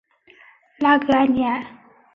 [0.79, 1.63] 拉戈阿尼埃。